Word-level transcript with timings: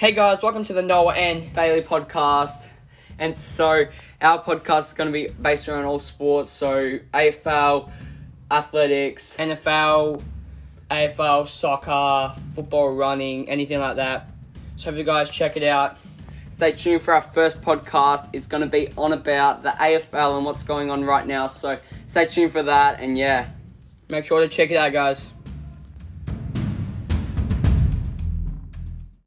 Hey 0.00 0.12
guys, 0.12 0.42
welcome 0.42 0.64
to 0.64 0.72
the 0.72 0.80
Noah 0.80 1.12
and 1.12 1.52
Bailey 1.52 1.82
Podcast. 1.82 2.66
And 3.18 3.36
so, 3.36 3.84
our 4.22 4.42
podcast 4.42 4.78
is 4.78 4.92
going 4.94 5.08
to 5.08 5.12
be 5.12 5.28
based 5.28 5.68
around 5.68 5.84
all 5.84 5.98
sports. 5.98 6.48
So, 6.48 6.98
AFL, 7.12 7.90
athletics, 8.50 9.36
NFL, 9.36 10.22
AFL, 10.90 11.46
soccer, 11.46 12.34
football, 12.54 12.94
running, 12.94 13.50
anything 13.50 13.78
like 13.78 13.96
that. 13.96 14.30
So 14.76 14.88
if 14.88 14.96
you 14.96 15.04
guys 15.04 15.28
check 15.28 15.58
it 15.58 15.64
out. 15.64 15.98
Stay 16.48 16.72
tuned 16.72 17.02
for 17.02 17.12
our 17.12 17.20
first 17.20 17.60
podcast. 17.60 18.30
It's 18.32 18.46
going 18.46 18.62
to 18.62 18.70
be 18.70 18.88
on 18.96 19.12
about 19.12 19.62
the 19.62 19.68
AFL 19.68 20.38
and 20.38 20.46
what's 20.46 20.62
going 20.62 20.90
on 20.90 21.04
right 21.04 21.26
now. 21.26 21.46
So, 21.46 21.78
stay 22.06 22.24
tuned 22.24 22.52
for 22.52 22.62
that. 22.62 23.00
And 23.00 23.18
yeah. 23.18 23.50
Make 24.08 24.24
sure 24.24 24.40
to 24.40 24.48
check 24.48 24.70
it 24.70 24.78
out, 24.78 24.94
guys. 24.94 25.30